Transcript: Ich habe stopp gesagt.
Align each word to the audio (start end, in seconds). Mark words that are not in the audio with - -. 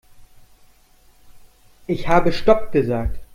Ich 1.85 2.07
habe 2.07 2.33
stopp 2.33 2.71
gesagt. 2.71 3.19